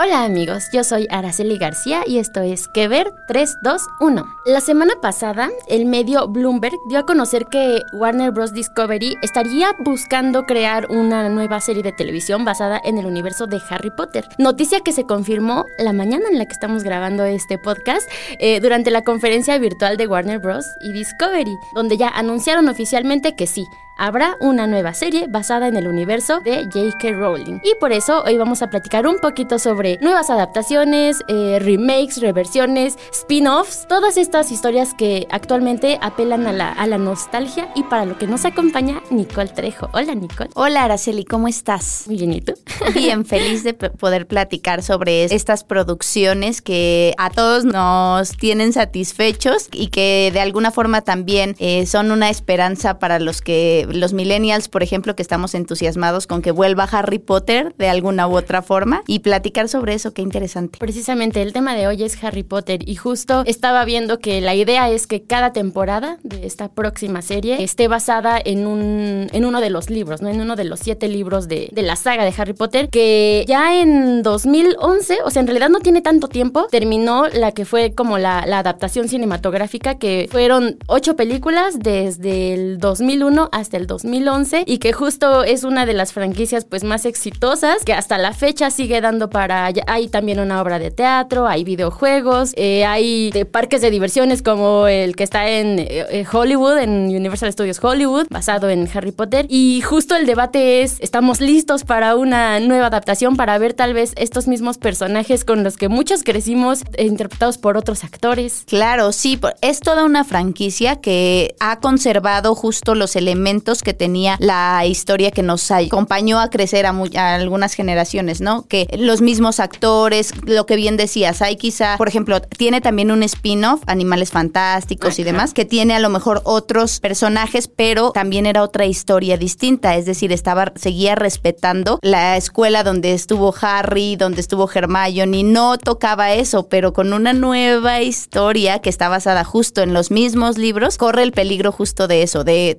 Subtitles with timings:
[0.00, 4.24] Hola amigos, yo soy Araceli García y esto es Que Ver 321.
[4.46, 8.52] La semana pasada, el medio Bloomberg dio a conocer que Warner Bros.
[8.52, 13.90] Discovery estaría buscando crear una nueva serie de televisión basada en el universo de Harry
[13.90, 14.28] Potter.
[14.38, 18.92] Noticia que se confirmó la mañana en la que estamos grabando este podcast eh, durante
[18.92, 20.64] la conferencia virtual de Warner Bros.
[20.80, 23.66] y Discovery, donde ya anunciaron oficialmente que sí,
[23.98, 27.12] habrá una nueva serie basada en el universo de J.K.
[27.12, 27.58] Rowling.
[27.64, 32.96] Y por eso hoy vamos a platicar un poquito sobre nuevas adaptaciones, eh, remakes, reversiones,
[33.12, 38.16] spin-offs, todas estas historias que actualmente apelan a la, a la nostalgia y para lo
[38.16, 39.90] que nos acompaña Nicole Trejo.
[39.92, 40.50] Hola Nicole.
[40.54, 42.04] Hola Araceli, ¿cómo estás?
[42.06, 42.54] Muy bien, ¿y tú?
[42.94, 49.88] Bien, feliz de poder platicar sobre estas producciones que a todos nos tienen satisfechos y
[49.88, 54.82] que de alguna forma también eh, son una esperanza para los que los millennials, por
[54.82, 59.20] ejemplo, que estamos entusiasmados con que vuelva Harry Potter de alguna u otra forma y
[59.20, 60.78] platicar sobre eso, qué interesante.
[60.78, 64.90] Precisamente el tema de hoy es Harry Potter y justo estaba viendo que la idea
[64.90, 69.70] es que cada temporada de esta próxima serie esté basada en un en uno de
[69.70, 70.28] los libros, ¿no?
[70.28, 73.80] En uno de los siete libros de, de la saga de Harry Potter que ya
[73.80, 78.18] en 2011, o sea, en realidad no tiene tanto tiempo, terminó la que fue como
[78.18, 84.78] la, la adaptación cinematográfica que fueron ocho películas desde el 2001 hasta el 2011 y
[84.78, 89.00] que justo es una de las franquicias pues más exitosas que hasta la fecha sigue
[89.00, 93.90] dando para hay también una obra de teatro hay videojuegos eh, hay de parques de
[93.90, 99.12] diversiones como el que está en eh, Hollywood en Universal Studios Hollywood basado en Harry
[99.12, 99.46] Potter.
[99.48, 104.12] Y justo el debate es estamos listos para una nueva adaptación para ver tal vez
[104.16, 109.38] estos mismos personajes con los que muchos crecimos eh, interpretados por otros actores claro sí
[109.60, 115.42] es toda una franquicia que ha conservado justo los elementos que tenía la historia que
[115.42, 118.66] nos acompañó a crecer a, algunas generaciones, ¿no?
[118.66, 123.22] Que los mismos actores, lo que bien decías, hay quizá, por ejemplo, tiene también un
[123.22, 128.62] spin-off, Animales Fantásticos y demás, que tiene a lo mejor otros personajes, pero también era
[128.62, 134.68] otra historia distinta, es decir, estaba, seguía respetando la escuela donde estuvo Harry, donde estuvo
[134.72, 140.10] Hermione, no tocaba eso, pero con una nueva historia que está basada justo en los
[140.10, 142.76] mismos libros, corre el peligro justo de eso, de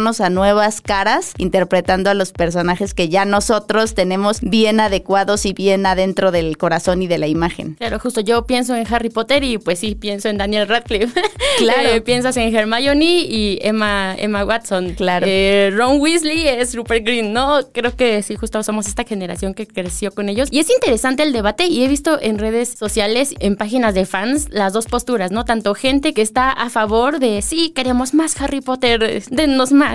[0.00, 5.52] mostrarnos a nuevas caras, interpretando a los personajes que ya nosotros tenemos bien adecuados y
[5.52, 7.74] bien adentro del corazón y de la imagen.
[7.74, 11.20] Claro, justo yo pienso en Harry Potter y pues sí, pienso en Daniel Radcliffe.
[11.58, 11.90] Claro.
[11.90, 14.94] Eh, piensas en Hermione y Emma, Emma Watson.
[14.94, 15.26] Claro.
[15.28, 17.60] Eh, Ron Weasley es Rupert Green, ¿no?
[17.72, 20.48] Creo que sí, justo somos esta generación que creció con ellos.
[20.50, 24.48] Y es interesante el debate y he visto en redes sociales, en páginas de fans,
[24.50, 25.44] las dos posturas, ¿no?
[25.44, 29.89] Tanto gente que está a favor de, sí, queremos más Harry Potter, denos más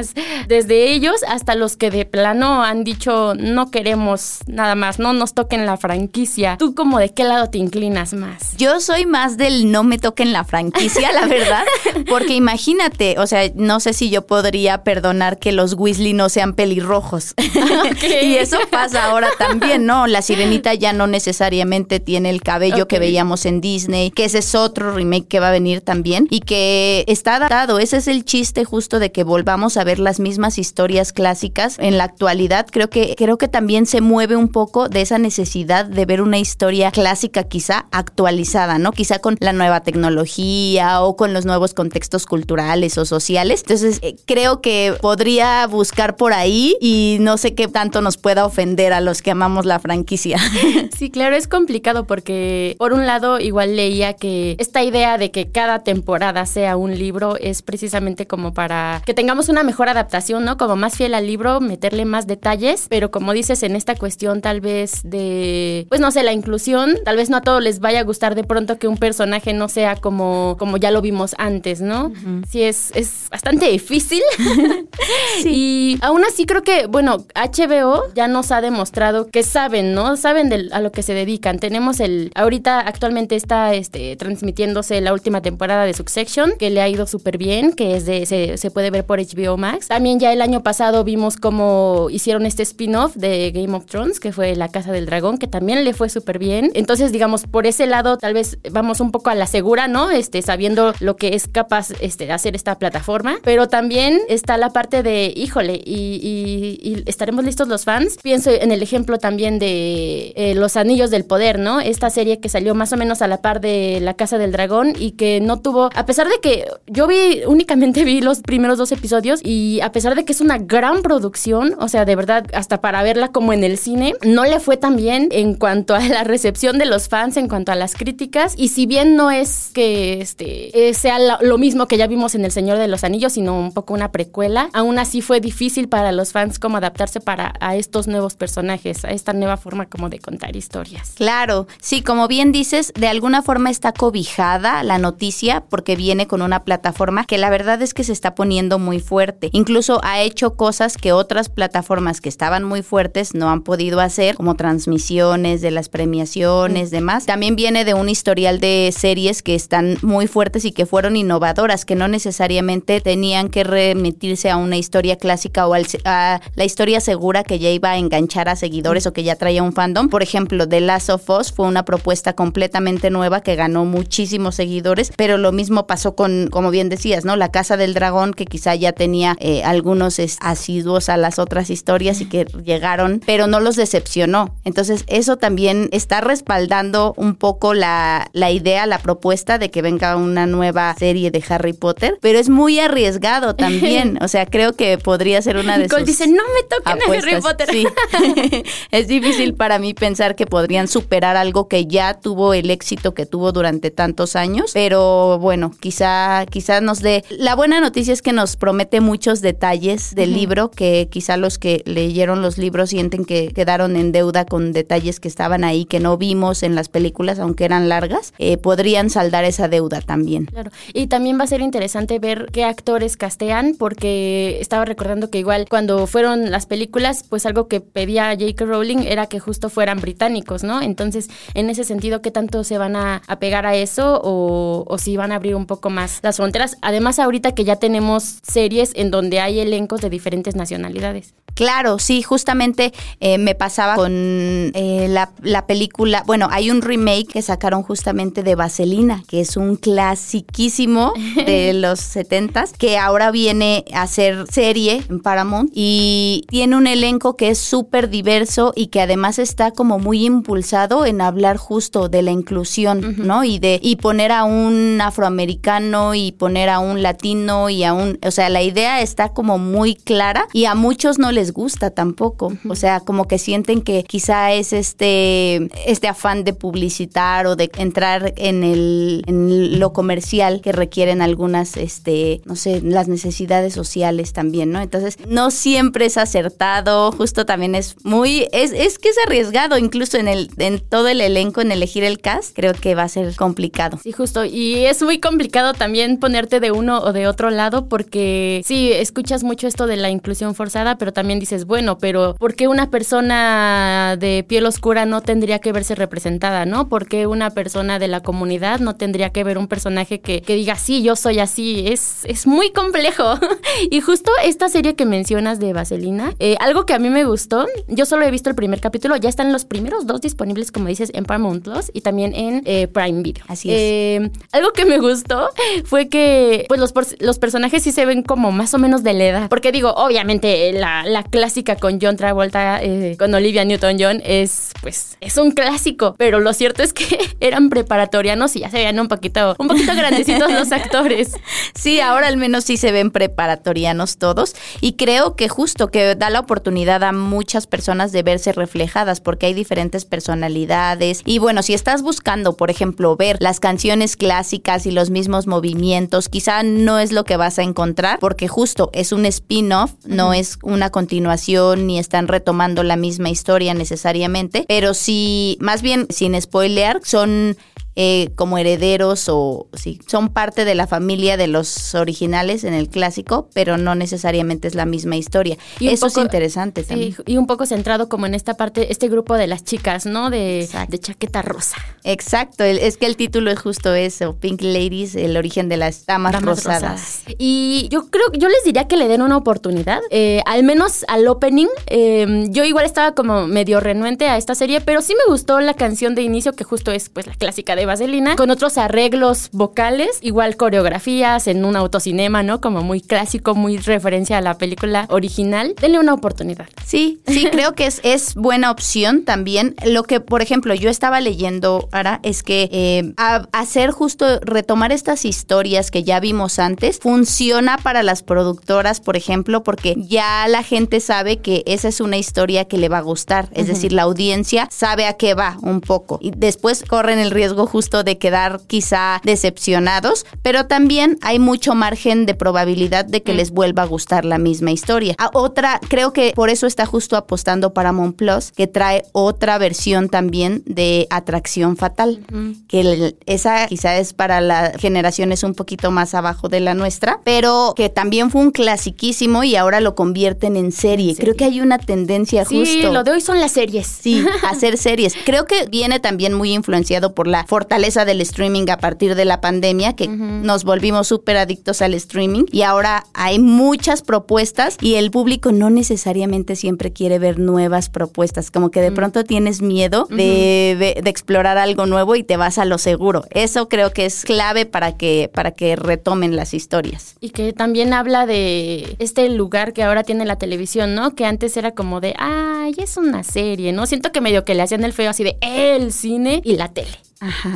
[0.48, 5.34] desde ellos hasta los que de plano han dicho no queremos nada más, no nos
[5.34, 6.58] toquen la franquicia.
[6.58, 8.56] ¿Tú como de qué lado te inclinas más?
[8.58, 11.64] Yo soy más del no me toquen la franquicia, la verdad,
[12.10, 16.54] porque imagínate, o sea, no sé si yo podría perdonar que los Weasley no sean
[16.54, 17.34] pelirrojos.
[18.24, 20.08] y eso pasa ahora también, ¿no?
[20.08, 24.56] La sirenita ya no necesariamente tiene el cabello que veíamos en Disney, que ese es
[24.56, 27.80] otro remake que va a venir también y que está adaptado.
[27.80, 31.98] Ese es el chiste justo de que volvamos a ver las mismas historias clásicas en
[31.98, 32.68] la actualidad.
[32.70, 36.38] Creo que, creo que también se mueve un poco de esa necesidad de ver una
[36.38, 38.92] historia clásica quizá actualizada, ¿no?
[38.92, 43.62] Quizá con la nueva tecnología o con los nuevos contextos culturales o sociales.
[43.62, 48.46] Entonces, eh, creo que podría buscar por ahí y no sé qué tanto nos pueda
[48.46, 50.40] ofender a los que amamos la franquicia.
[50.96, 55.52] Sí, claro, es complicado porque por un lado igual leía que esta idea de que
[55.52, 60.58] cada temporada sea un libro es precisamente como para que tengamos una mejor adaptación, ¿no?
[60.58, 64.62] Como más fiel al libro, meterle más detalles, pero como dices, en esta cuestión tal
[64.62, 66.98] vez de de, pues no sé, la inclusión.
[67.04, 69.70] Tal vez no a todos les vaya a gustar de pronto que un personaje no
[69.70, 72.12] sea como, como ya lo vimos antes, ¿no?
[72.50, 74.22] Sí, es, es bastante difícil.
[75.46, 80.18] Y aún así creo que, bueno, HBO ya nos ha demostrado que saben, ¿no?
[80.18, 81.60] Saben de, a lo que se dedican.
[81.60, 86.90] Tenemos el, ahorita actualmente está este, transmitiéndose la última temporada de Succession, que le ha
[86.90, 89.58] ido súper bien, que es de, se, se puede ver por HBO
[89.88, 94.32] También ya el año pasado vimos cómo hicieron este spin-off de Game of Thrones, que
[94.32, 96.72] fue La Casa del Dragón, que también le fue súper bien.
[96.74, 100.12] Entonces, digamos, por ese lado, tal vez vamos un poco a la segura, ¿no?
[100.12, 103.38] Este, sabiendo lo que es capaz este, de hacer esta plataforma.
[103.44, 108.18] Pero también está la parte de, híjole, y, estaremos listos los fans.
[108.22, 111.80] Pienso en el ejemplo también de eh, Los Anillos del Poder, ¿no?
[111.80, 114.94] Esta serie que salió más o menos a la par de La Casa del Dragón
[114.98, 118.92] y que no tuvo, a pesar de que yo vi, únicamente vi los primeros dos
[118.92, 122.82] episodios y a pesar de que es una gran producción, o sea, de verdad, hasta
[122.82, 126.24] para verla como en el cine, no le fue tan bien en cuanto a la
[126.24, 128.54] recepción de los fans, en cuanto a las críticas.
[128.58, 132.46] Y si bien no es que este, eh, sea lo mismo que ya vimos en
[132.46, 136.12] El Señor de los Anillos, sino un poco una precuela, aún así fue difícil para
[136.12, 140.20] los fans como adaptarse para a estos nuevos personajes, a esta nueva forma como de
[140.20, 141.14] contar historias.
[141.16, 146.42] Claro, sí, como bien dices, de alguna forma está cobijada la noticia porque viene con
[146.42, 149.45] una plataforma que la verdad es que se está poniendo muy fuerte.
[149.52, 154.36] Incluso ha hecho cosas que otras plataformas que estaban muy fuertes no han podido hacer,
[154.36, 157.26] como transmisiones de las premiaciones, demás.
[157.26, 161.86] También viene de un historial de series que están muy fuertes y que fueron innovadoras,
[161.86, 165.74] que no necesariamente tenían que remitirse a una historia clásica o
[166.06, 169.64] a la historia segura que ya iba a enganchar a seguidores o que ya traía
[169.64, 170.10] un fandom.
[170.10, 175.12] Por ejemplo, The Last of Us fue una propuesta completamente nueva que ganó muchísimos seguidores,
[175.16, 177.36] pero lo mismo pasó con, como bien decías, ¿no?
[177.36, 182.22] La Casa del Dragón, que quizá ya tenía eh, algunos asiduos a las otras historias
[182.22, 184.56] y que llegaron, pero no los decepcionó.
[184.64, 190.16] Entonces, eso también está respaldando un poco la, la idea, la propuesta de que venga
[190.16, 194.18] una nueva serie de Harry Potter, pero es muy arriesgado también.
[194.22, 197.70] O sea, creo que podría ser una de Nicole dice, no me toquen Harry Potter.
[197.72, 197.86] Sí.
[198.92, 203.26] es difícil para mí pensar que podrían superar algo que ya tuvo el éxito que
[203.26, 207.24] tuvo durante tantos años, pero bueno, quizá, quizá nos dé...
[207.30, 211.84] La buena noticia es que nos promete muchos detalles del libro, que quizá los que
[211.86, 216.18] leyeron los libros sienten que quedaron en deuda con detalles que estaban ahí, que no
[216.18, 220.48] vimos en las películas, aunque eran largas, eh, podrían saldar esa deuda también.
[220.48, 225.40] Claro, y también va a ser interesante ver qué actores castean, porque estaba recordando que
[225.40, 228.66] igual cuando fueron las películas, pues algo que pedía J.K.
[228.66, 230.82] Rowling era que justo fueran británicos, ¿no?
[230.82, 235.16] Entonces, en ese sentido, ¿qué tanto se van a, pegar a eso o, o, si
[235.16, 236.76] van a abrir un poco más las fronteras?
[236.82, 241.34] Además, ahorita que ya tenemos series en donde hay elencos de diferentes nacionalidades.
[241.56, 247.28] Claro, sí, justamente eh, me pasaba con eh, la, la, película, bueno, hay un remake
[247.28, 251.14] que sacaron justamente de Vaselina, que es un clasiquísimo
[251.46, 257.38] de los setentas, que ahora viene a ser serie en Paramount y tiene un elenco
[257.38, 262.22] que es súper diverso y que además está como muy impulsado en hablar justo de
[262.22, 263.46] la inclusión, ¿no?
[263.46, 268.20] Y de y poner a un afroamericano y poner a un latino y a un,
[268.26, 272.54] o sea, la idea está como muy clara y a muchos no les gusta tampoco.
[272.68, 277.72] O sea, como que sienten que quizá es este, este afán de publicitar o de
[277.78, 284.34] entrar en, el, en lo comercial que requieren algunas, este, no sé, las necesidades sociales
[284.34, 284.82] también, ¿no?
[284.82, 290.18] Entonces, no siempre es acertado, justo también es muy, es, es que es arriesgado, incluso
[290.18, 293.36] en el, en todo el elenco, en elegir el cast, creo que va a ser
[293.36, 294.00] complicado.
[294.02, 298.62] Sí, justo, y es muy complicado también ponerte de uno o de otro lado porque
[298.66, 302.68] sí, escuchas mucho esto de la inclusión forzada, pero también dices, bueno, pero ¿por qué
[302.68, 306.88] una persona de piel oscura no tendría que verse representada, no?
[306.90, 310.76] ¿Por qué una persona de la comunidad no tendría que ver un personaje que, diga,
[310.76, 311.86] sí, yo soy así?
[311.88, 313.40] Es, es muy complejo.
[313.92, 317.66] y justo esta serie que mencionas de Vaselina, eh, algo que a mí me gustó,
[317.88, 321.12] yo solo he visto el primer capítulo, ya están los primeros dos disponibles, como dices,
[321.14, 323.44] en Paramount Plus y también en eh, Prime Video.
[323.48, 323.78] Así es.
[323.80, 325.50] Eh, algo que me gustó
[325.86, 329.24] fue que, pues, los, los personajes sí se ven como más o menos de la
[329.26, 329.50] edad.
[329.50, 335.18] Porque digo, obviamente, la, la clásica con John Travolta, eh, con Olivia Newton-John, es pues
[335.22, 336.16] es un clásico.
[336.18, 339.94] Pero lo cierto es que eran preparatorianos y ya se veían un poquito, un poquito
[339.96, 341.34] grandecitos los actores.
[341.74, 344.56] Sí, ahora al menos sí se ven preparatorianos todos.
[344.82, 349.48] Y creo que justo que da la oportunidad a muchas personas de verse reflejadas, porque
[349.48, 351.22] hay diferentes personalidades.
[351.26, 356.30] Y bueno, si estás buscando, por ejemplo, ver las canciones clásicas y los mismos movimientos,
[356.30, 360.60] quizá no es lo que vas a encontrar, porque justo es un spin-off, no es
[360.62, 366.40] una continuación continuación ni están retomando la misma historia necesariamente, pero sí, más bien sin
[366.42, 367.56] spoilear, son
[367.96, 372.90] eh, como herederos o sí, son parte de la familia de los originales en el
[372.90, 375.58] clásico, pero no necesariamente es la misma historia.
[375.80, 377.16] Y Eso es interesante también.
[377.26, 380.30] Y un poco centrado como en esta parte, este grupo de las chicas, ¿no?
[380.30, 381.78] De, de chaqueta rosa.
[382.04, 386.42] Exacto, es que el título es justo eso, Pink Ladies, el origen de las damas,
[386.42, 387.24] rosadas.
[387.38, 391.28] Y yo creo, yo les diría que le den una oportunidad, eh, al menos al
[391.28, 391.68] opening.
[391.88, 395.74] Em, yo igual estaba como medio renuente a esta serie, pero sí me gustó la
[395.74, 400.20] canción de inicio, que justo es pues la clásica de Vaselina, con otros arreglos vocales,
[400.22, 402.62] igual coreografías en un autocinema, ¿no?
[402.62, 405.76] Como muy clásico, muy referencia a la película original.
[405.80, 406.68] Denle una oportunidad.
[406.86, 409.76] Sí, sí, creo que es, es buena opción también.
[409.86, 413.14] Lo que, por ejemplo, yo estaba leyendo, ahora, es que eh,
[413.52, 419.64] hacer justo, retomar estas historias que ya vimos antes, funciona para las productoras, por ejemplo,
[419.64, 423.50] porque ya la gente sabe que esa es una historia que le va a gustar.
[423.54, 426.20] Es decir, la audiencia sabe a qué va un poco.
[426.22, 432.26] Y después corren el riesgo justo de quedar quizá decepcionados, pero también hay mucho margen
[432.26, 433.36] de probabilidad de que mm.
[433.36, 435.14] les vuelva a gustar la misma historia.
[435.18, 439.58] A otra, creo que por eso está justo apostando para Paramount Plus, que trae otra
[439.58, 442.22] versión también de Atracción Fatal,
[442.70, 447.74] que esa quizá es para las generaciones un poquito más abajo de la nuestra, pero
[447.76, 451.14] que también fue un clasiquísimo y ahora lo convierten en serie.
[451.18, 452.66] Creo que hay una tendencia justo.
[452.66, 453.86] Sí, lo de hoy son las series.
[453.86, 455.14] Sí, hacer series.
[455.26, 459.42] Creo que viene también muy influenciado por la fortaleza del streaming a partir de la
[459.42, 465.12] pandemia, que nos volvimos súper adictos al streaming y ahora hay muchas propuestas y el
[465.12, 471.02] público no necesariamente siempre quiere ver nuevas propuestas, como que de pronto tienes miedo de,
[471.06, 473.24] explorar algo nuevo y te vas a lo seguro.
[473.30, 477.16] Eso creo que es clave para que, para que retomen las historias.
[477.22, 481.16] Y que también habla de este lugar que ahora tiene la televisión, ¿no?
[481.16, 483.86] Que antes era como de, ay, es una serie, ¿no?
[483.86, 486.98] Siento que medio que le hacían el feo así de el cine y la tele.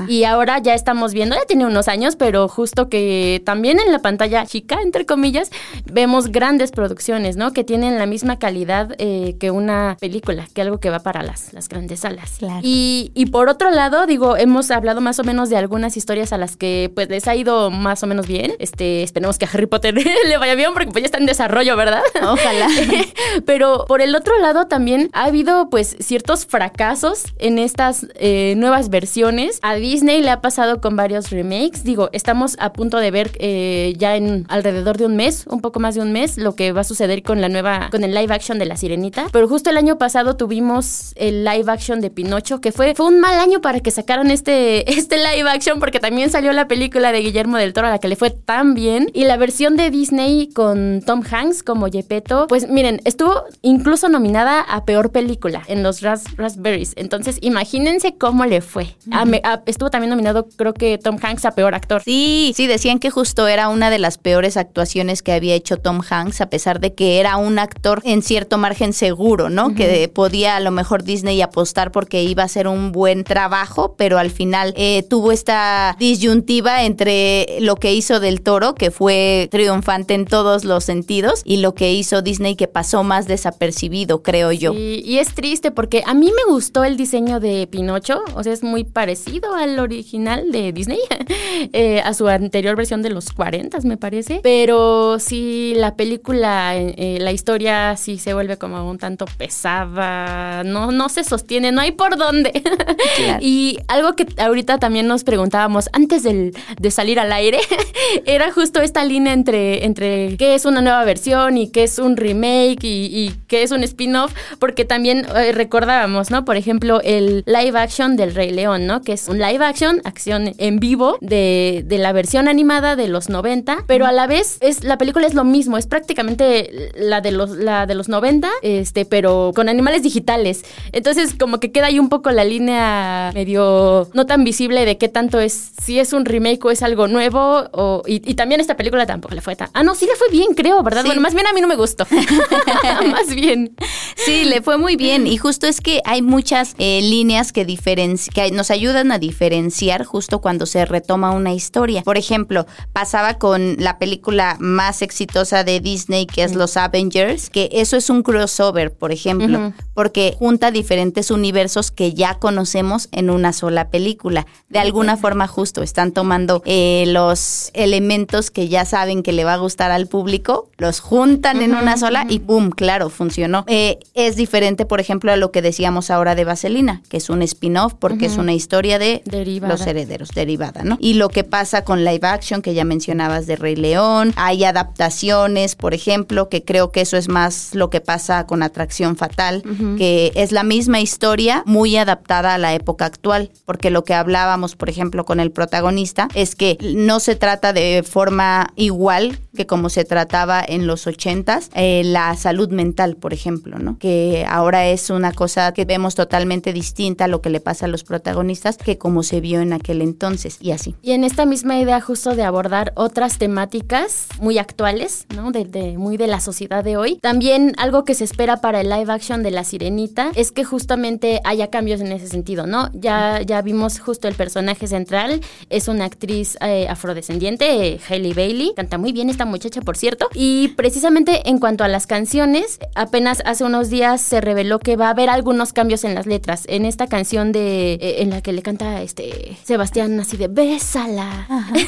[0.07, 3.99] Y ahora ya estamos viendo, ya tiene unos años, pero justo que también en la
[3.99, 5.51] pantalla chica, entre comillas,
[5.85, 7.53] vemos grandes producciones, ¿no?
[7.53, 11.53] Que tienen la misma calidad eh, que una película, que algo que va para las,
[11.53, 12.37] las grandes salas.
[12.61, 16.37] Y, y, por otro lado, digo, hemos hablado más o menos de algunas historias a
[16.37, 18.53] las que pues les ha ido más o menos bien.
[18.59, 19.95] Este, esperemos que a Harry Potter
[20.27, 22.01] le vaya bien porque pues ya está en desarrollo, ¿verdad?
[22.21, 22.67] Ojalá.
[23.45, 28.89] pero por el otro lado también ha habido pues ciertos fracasos en estas eh, nuevas
[28.89, 31.83] versiones a Disney le ha pasado con varios remakes.
[31.83, 35.79] Digo, estamos a punto de ver eh, ya en alrededor de un mes, un poco
[35.79, 38.33] más de un mes, lo que va a suceder con la nueva, con el live
[38.33, 39.27] action de La Sirenita.
[39.31, 43.19] Pero justo el año pasado tuvimos el live action de Pinocho, que fue, fue un
[43.19, 47.19] mal año para que sacaran este, este live action, porque también salió la película de
[47.19, 49.09] Guillermo del Toro, a la que le fue tan bien.
[49.13, 54.61] Y la versión de Disney con Tom Hanks como Gepetto, pues miren, estuvo incluso nominada
[54.61, 56.93] a peor película en los Raspberries.
[56.95, 58.95] Entonces, imagínense cómo le fue.
[59.11, 59.25] a,
[59.65, 62.01] estuvo también nominado, creo que Tom Hanks a peor actor.
[62.03, 66.01] Sí, sí, decían que justo era una de las peores actuaciones que había hecho Tom
[66.07, 69.75] Hanks, a pesar de que era un actor en cierto margen seguro, ¿no?
[69.75, 74.17] Que podía a lo mejor Disney apostar porque iba a ser un buen trabajo, pero
[74.17, 80.13] al final eh, tuvo esta disyuntiva entre lo que hizo del toro, que fue triunfante
[80.13, 84.73] en todos los sentidos, y lo que hizo Disney, que pasó más desapercibido, creo yo.
[84.73, 88.63] y es triste porque a mí me gustó el diseño de Pinocho, o sea, es
[88.63, 90.99] muy parecido al original de Disney,
[91.73, 94.39] eh, a su anterior versión de los 40, me parece.
[94.43, 100.91] Pero sí, la película, eh, la historia sí se vuelve como un tanto pesada, no,
[100.91, 102.51] no se sostiene, no hay por dónde.
[103.41, 107.59] y algo que ahorita también nos preguntábamos antes de salir al aire,
[108.25, 112.17] era justo esta línea entre, entre qué es una nueva versión y qué es un
[112.17, 116.45] remake y, qué es un spin-off, porque también eh, recordábamos, ¿no?
[116.45, 119.01] Por ejemplo, el live action del Rey León, ¿no?
[119.01, 123.83] Que es un live action, acción en vivo de, la versión animada de los 90,
[123.87, 127.51] pero a la vez es la película es lo mismo, es prácticamente la de los
[127.51, 130.63] la de los 90, este, pero con animales digitales.
[130.93, 135.09] Entonces, como que queda ahí un poco la línea medio no tan visible de qué
[135.09, 139.05] tanto es si es un remake o es algo nuevo o y, también esta película
[139.05, 139.69] tampoco le fue tan.
[139.73, 141.03] Ah, no, sí le fue bien, creo, ¿verdad?
[141.05, 142.05] Bueno, más bien a mí no me gustó.
[143.11, 143.75] más bien.
[144.15, 145.27] Sí, le fue muy bien.
[145.27, 150.39] Y justo es que hay muchas eh, líneas que, que nos ayudan a diferenciar justo
[150.39, 152.03] cuando se retoma una historia.
[152.03, 157.69] Por ejemplo, pasaba con la película más exitosa de Disney, que es Los Avengers, que
[157.71, 163.53] eso es un crossover, por ejemplo, porque junta diferentes universos que ya conocemos en una
[163.53, 164.45] sola película.
[164.69, 169.53] De alguna forma, justo están tomando eh, los elementos que ya saben que le va
[169.53, 172.69] a gustar al público, los juntan en una sola y ¡boom!
[172.71, 173.65] Claro, funcionó.
[173.67, 177.41] Eh, es diferente, por ejemplo, a lo que decíamos ahora de Vaselina, que es un
[177.41, 179.23] spin-off porque es una historia de
[179.67, 180.97] los herederos, derivada, ¿no?
[180.99, 185.75] Y lo que pasa con live action, que ya mencionabas de Rey León, hay adaptaciones,
[185.75, 189.63] por ejemplo, que creo que eso es más lo que pasa con Atracción Fatal,
[189.97, 194.75] que es la misma historia muy adaptada a la época actual, porque lo que hablábamos,
[194.75, 199.89] por ejemplo, con el protagonista es que no se trata de forma igual que como
[199.89, 203.97] se trataba en los ochentas, eh, la salud mental, por ejemplo, ¿no?
[203.97, 207.89] Que ahora es una cosa que vemos totalmente distinta a lo que le pasa a
[207.89, 210.95] los protagonistas que como se vio en aquel entonces y así.
[211.03, 215.51] Y en esta misma idea justo de abordar otras temáticas muy actuales, ¿no?
[215.51, 217.17] De, muy de la sociedad de hoy.
[217.17, 221.39] También algo que se espera para el live action de La Sirenita es que justamente
[221.43, 222.89] haya cambios en ese sentido, ¿no?
[222.93, 228.97] Ya, ya vimos justo el personaje central, es una actriz eh, afrodescendiente, Hailey Bailey, canta
[228.97, 230.29] muy bien esta muchacha, por cierto.
[230.33, 235.09] Y precisamente en cuanto a las canciones, apenas hace unos días se reveló que va
[235.09, 236.63] a haber algunos cambios en las letras.
[236.67, 241.47] En esta canción de eh, en la que le canta este Sebastián así de bésala.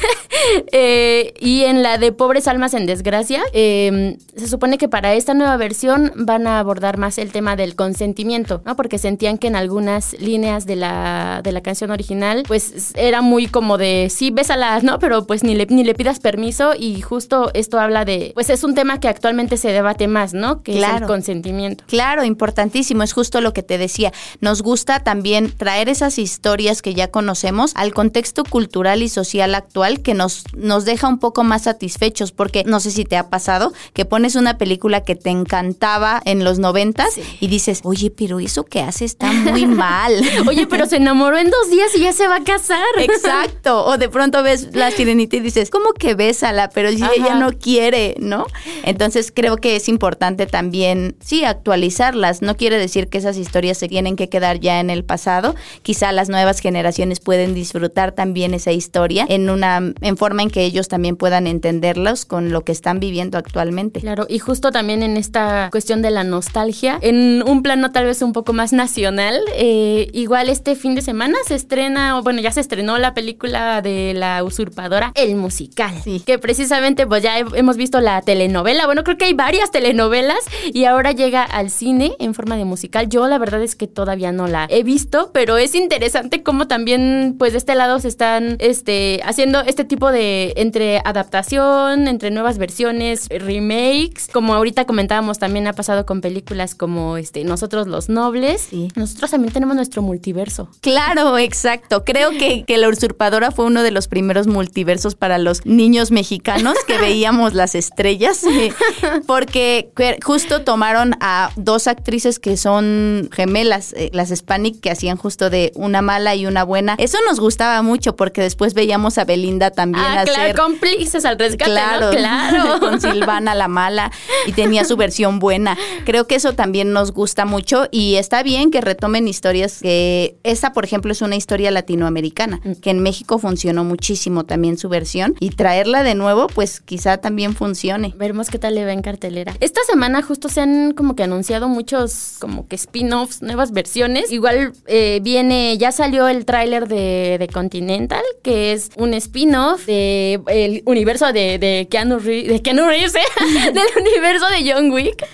[0.72, 5.34] Eh, y en la de Pobres Almas en Desgracia, em, se supone que para esta
[5.34, 8.74] nueva versión van a abordar más el tema del consentimiento, ¿no?
[8.74, 13.46] Porque sentían que en algunas líneas de la, de la canción original, pues era muy
[13.46, 14.98] como de sí, bésala, ¿no?
[14.98, 18.64] Pero pues ni le, ni le pidas permiso y justo esto habla de, pues es
[18.64, 20.62] un tema que actualmente se debate más, ¿no?
[20.62, 21.84] Que es el consentimiento.
[21.86, 24.12] Claro, importantísimo, es justo lo que te decía.
[24.40, 30.00] Nos gusta también traer esas historias que ya conocemos al contexto cultural y social actual
[30.00, 33.72] que nos, nos deja un poco más satisfechos, porque no sé si te ha pasado
[33.94, 38.64] que pones una película que te encantaba en los noventas y dices, oye, pero eso
[38.64, 40.22] que hace está muy mal.
[40.46, 42.84] oye, pero se enamoró en dos días y ya se va a casar.
[42.98, 43.84] Exacto.
[43.86, 46.70] O de pronto ves la sirenita y dices, ¿cómo que bésala?
[46.70, 48.46] Pero si ella no quiere, ¿no?
[48.84, 52.42] Entonces creo que es importante también, sí, actualizarlas.
[52.42, 55.54] No quiere decir que esas historias se tienen que quedar ya en el pasado.
[55.82, 60.64] Quizá las nuevas generaciones pueden disfrutar también esa historia en una, en forma en que
[60.64, 64.00] ellos también puedan entenderlos con lo que están viviendo actualmente.
[64.00, 68.22] Claro, y justo también en esta cuestión de la nostalgia, en un plano tal vez
[68.22, 72.52] un poco más nacional, eh, igual este fin de semana se estrena, o bueno, ya
[72.52, 76.22] se estrenó la película de la usurpadora, El Musical, sí.
[76.24, 80.38] que precisamente pues ya hemos visto la telenovela, bueno, creo que hay varias telenovelas
[80.72, 83.08] y ahora llega al cine en forma de musical.
[83.08, 87.36] Yo la verdad es que todavía no la he visto, pero es interesante cómo también
[87.38, 92.58] pues de este lado se están este, haciendo este tipo de entre adaptación, entre nuevas
[92.58, 98.68] versiones, remakes, como ahorita comentábamos también ha pasado con películas como este Nosotros los Nobles.
[98.70, 98.88] Sí.
[98.94, 100.68] Nosotros también tenemos nuestro multiverso.
[100.80, 102.04] Claro, exacto.
[102.04, 106.74] Creo que, que La Usurpadora fue uno de los primeros multiversos para los niños mexicanos
[106.86, 108.44] que veíamos las estrellas,
[109.26, 109.90] porque
[110.24, 115.72] justo tomaron a dos actrices que son gemelas, eh, las Hispanic, que hacían justo de
[115.74, 116.94] una mala y una buena.
[116.98, 120.34] Eso nos gustaba mucho porque después veíamos a Belinda también ah, hacer...
[120.34, 122.80] Claro, cómplices al rescate, claro, claro.
[122.80, 124.10] con Silvana la mala
[124.46, 125.76] y tenía su versión buena.
[126.04, 130.36] Creo que eso también nos gusta mucho y está bien que retomen historias que...
[130.42, 132.72] Esta, por ejemplo, es una historia latinoamericana, mm.
[132.74, 137.54] que en México funcionó muchísimo también su versión y traerla de nuevo, pues quizá también
[137.54, 138.14] funcione.
[138.16, 139.54] Veremos qué tal le va en cartelera.
[139.60, 144.30] Esta semana justo se han como que anunciado muchos como que spin-offs, nuevas versiones.
[144.30, 150.42] Igual eh, viene, ya salió el tráiler de, de, Continental, que es un spin-off del
[150.48, 153.20] el universo de, de Keanu Reeves, de Keanu Reeves, ¿eh?
[153.72, 155.24] del universo de John Wick.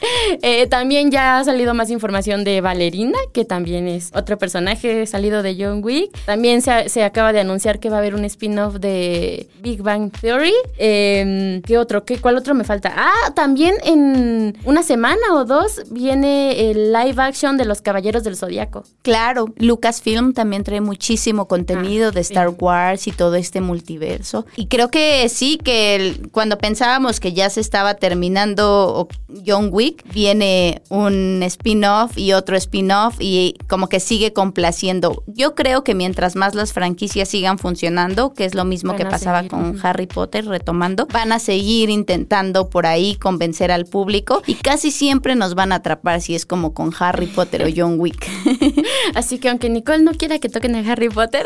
[0.43, 5.43] Eh, también ya ha salido más información de Valerina, que también es otro personaje salido
[5.43, 6.11] de John Wick.
[6.27, 10.11] También se, se acaba de anunciar que va a haber un spin-off de Big Bang
[10.13, 10.55] Theory.
[10.79, 12.05] Em, ¿Qué otro?
[12.05, 12.93] ¿Qué, ¿Cuál otro me falta?
[12.97, 18.37] Ah, también en una semana o dos viene el live action de Los Caballeros del
[18.37, 18.85] Zodiaco.
[19.03, 24.47] Claro, Lucasfilm también trae muchísimo contenido ah, de Star Wars y todo este multiverso.
[24.57, 29.09] Y creo que sí, que cuando pensábamos que ya se estaba terminando
[29.47, 35.25] John Wick, viene un spin-off y otro spin-off y como que sigue complaciendo.
[35.27, 39.49] Yo creo que mientras más las franquicias sigan funcionando, que es lo mismo que pasaba
[39.49, 44.91] con Harry Potter, retomando, van a seguir intentando por ahí convencer al público y casi
[44.91, 48.29] siempre nos van a atrapar atrapar si es como con Harry Potter o John Wick.
[49.19, 51.45] Así que aunque Nicole no quiera que toquen a Harry Potter,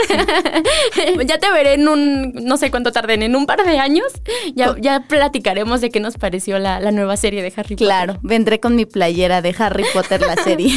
[1.26, 4.08] ya te veré en un, no sé cuánto tarden, en un par de años,
[4.54, 7.86] ya, ya platicaremos de qué nos pareció la, la nueva serie de Harry Potter.
[7.86, 10.70] Claro, vendré con mi playera de Harry Potter la serie.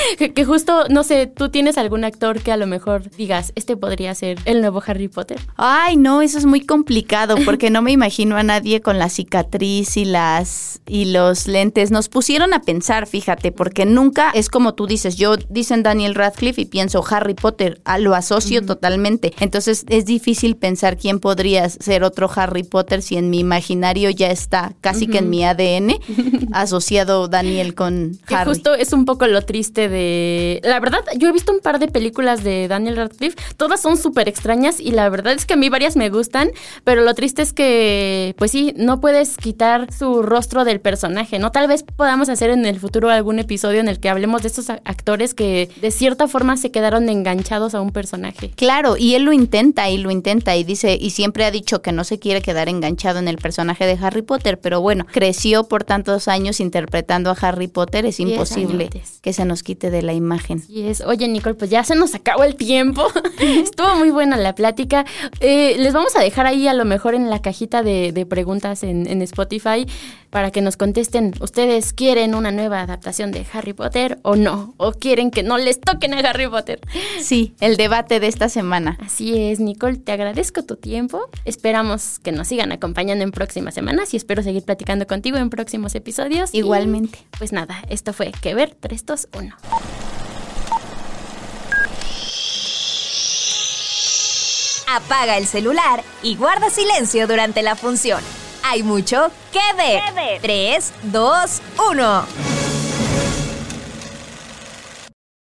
[0.18, 3.78] que, que justo, no sé, ¿tú tienes algún actor que a lo mejor digas, este
[3.78, 5.40] podría ser el nuevo Harry Potter?
[5.56, 9.96] Ay, no, eso es muy complicado porque no me imagino a nadie con la cicatriz
[9.96, 11.90] y las y los lentes.
[11.90, 16.33] Nos pusieron a pensar, fíjate, porque nunca es como tú dices, yo dicen Daniel Radcliffe
[16.42, 19.32] y pienso Harry Potter, a lo asocio totalmente.
[19.40, 24.30] Entonces es difícil pensar quién podría ser otro Harry Potter si en mi imaginario ya
[24.30, 25.98] está casi que en mi ADN
[26.52, 28.50] asociado Daniel con Que Harry.
[28.50, 30.60] justo es un poco lo triste de...
[30.64, 34.28] La verdad, yo he visto un par de películas de Daniel Radcliffe, todas son súper
[34.28, 36.50] extrañas y la verdad es que a mí varias me gustan,
[36.84, 41.50] pero lo triste es que, pues sí, no puedes quitar su rostro del personaje, ¿no?
[41.52, 44.70] Tal vez podamos hacer en el futuro algún episodio en el que hablemos de estos
[44.70, 48.50] actores que de cierta forma se quedaron enganchados a un personaje.
[48.50, 51.92] Claro, y él lo intenta y lo intenta y dice, y siempre ha dicho que
[51.92, 55.84] no se quiere quedar enganchado en el personaje de Harry Potter, pero bueno, creció por
[55.84, 58.90] tantos años interpretando a Harry Potter, es imposible
[59.22, 60.62] que se nos quite de la imagen.
[60.68, 63.06] Y es, oye Nicole, pues ya se nos acabó el tiempo.
[63.38, 65.04] Estuvo muy buena la plática.
[65.40, 68.82] Eh, les vamos a dejar ahí a lo mejor en la cajita de, de preguntas
[68.82, 69.86] en, en Spotify
[70.34, 71.32] para que nos contesten.
[71.38, 74.74] ¿Ustedes quieren una nueva adaptación de Harry Potter o no?
[74.78, 76.80] ¿O quieren que no les toquen a Harry Potter?
[77.20, 78.98] Sí, el debate de esta semana.
[79.00, 81.30] Así es, Nicole, te agradezco tu tiempo.
[81.44, 85.94] Esperamos que nos sigan acompañando en próximas semanas y espero seguir platicando contigo en próximos
[85.94, 86.52] episodios.
[86.52, 87.20] Y, Igualmente.
[87.38, 89.54] pues nada, esto fue Que Ver 321.
[94.88, 98.20] Apaga el celular y guarda silencio durante la función.
[98.66, 100.40] Hay mucho que ver.
[100.40, 102.73] 3, 2, 1.